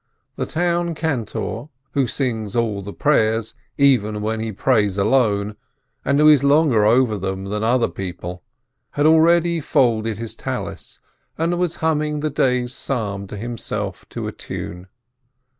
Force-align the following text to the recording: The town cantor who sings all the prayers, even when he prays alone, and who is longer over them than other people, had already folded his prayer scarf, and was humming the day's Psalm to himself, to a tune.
The 0.35 0.47
town 0.47 0.95
cantor 0.95 1.69
who 1.91 2.07
sings 2.07 2.55
all 2.55 2.81
the 2.81 2.91
prayers, 2.91 3.53
even 3.77 4.23
when 4.23 4.39
he 4.39 4.51
prays 4.51 4.97
alone, 4.97 5.55
and 6.03 6.19
who 6.19 6.27
is 6.27 6.43
longer 6.43 6.87
over 6.87 7.19
them 7.19 7.45
than 7.45 7.63
other 7.63 7.87
people, 7.87 8.41
had 8.93 9.05
already 9.05 9.59
folded 9.59 10.17
his 10.17 10.35
prayer 10.35 10.75
scarf, 10.75 10.97
and 11.37 11.59
was 11.59 11.75
humming 11.85 12.21
the 12.21 12.31
day's 12.31 12.73
Psalm 12.73 13.27
to 13.27 13.37
himself, 13.37 14.03
to 14.09 14.25
a 14.27 14.31
tune. 14.31 14.87